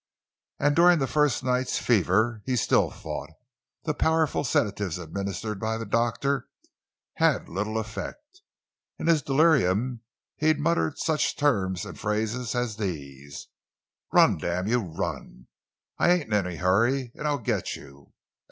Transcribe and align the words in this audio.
And 0.57 0.75
during 0.75 0.97
the 0.97 1.05
first 1.05 1.43
night's 1.43 1.77
fever 1.77 2.41
he 2.47 2.55
still 2.55 2.89
fought; 2.89 3.29
the 3.83 3.93
powerful 3.93 4.43
sedatives 4.43 4.97
administered 4.97 5.59
by 5.59 5.77
the 5.77 5.85
doctor 5.85 6.47
had 7.17 7.47
little 7.47 7.77
effect. 7.77 8.41
In 8.97 9.05
his 9.05 9.21
delirium 9.21 10.01
he 10.37 10.55
muttered 10.55 10.97
such 10.97 11.37
terms 11.37 11.85
and 11.85 11.99
phrases 11.99 12.55
as 12.55 12.77
these: 12.77 13.49
"Run, 14.11 14.39
damn 14.39 14.65
you—run! 14.65 15.45
I 15.99 16.09
ain't 16.09 16.33
in 16.33 16.33
any 16.33 16.55
hurry, 16.55 17.11
and 17.13 17.27
I'll 17.27 17.37
get 17.37 17.75
you!" 17.75 18.11